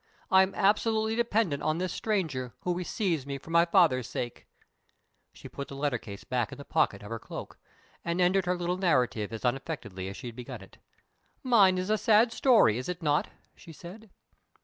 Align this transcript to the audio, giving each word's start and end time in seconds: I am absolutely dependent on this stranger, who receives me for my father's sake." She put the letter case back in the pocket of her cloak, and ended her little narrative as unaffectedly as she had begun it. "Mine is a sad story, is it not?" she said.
I 0.31 0.41
am 0.41 0.55
absolutely 0.55 1.15
dependent 1.15 1.61
on 1.61 1.77
this 1.77 1.93
stranger, 1.93 2.55
who 2.61 2.73
receives 2.73 3.27
me 3.27 3.37
for 3.37 3.51
my 3.51 3.65
father's 3.65 4.09
sake." 4.09 4.47
She 5.31 5.47
put 5.47 5.67
the 5.67 5.75
letter 5.75 5.99
case 5.99 6.23
back 6.23 6.51
in 6.51 6.57
the 6.57 6.65
pocket 6.65 7.03
of 7.03 7.11
her 7.11 7.19
cloak, 7.19 7.59
and 8.03 8.19
ended 8.19 8.45
her 8.47 8.57
little 8.57 8.77
narrative 8.77 9.31
as 9.31 9.45
unaffectedly 9.45 10.07
as 10.09 10.17
she 10.17 10.29
had 10.29 10.35
begun 10.35 10.61
it. 10.63 10.79
"Mine 11.43 11.77
is 11.77 11.91
a 11.91 11.99
sad 11.99 12.31
story, 12.31 12.79
is 12.79 12.89
it 12.89 13.03
not?" 13.03 13.27
she 13.55 13.71
said. 13.71 14.09